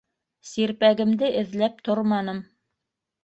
Сирпәгемде 0.51 1.29
эҙләп 1.43 1.77
торманым. 1.89 2.41